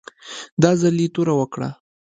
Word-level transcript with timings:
دا 0.61 0.71
ځل 0.81 0.95
یې 1.03 1.07
توره 1.15 1.33
وکړه. 1.37 1.69